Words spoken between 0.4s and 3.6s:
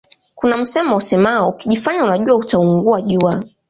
msemo usemao ukijifanya unajua utaungua jua